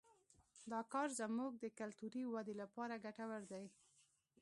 دا 0.71 0.81
کار 0.93 1.09
زموږ 1.21 1.51
د 1.59 1.65
کلتوري 1.79 2.23
ودې 2.31 2.53
لپاره 2.61 3.01
ګټور 3.05 3.41
دی 3.51 3.65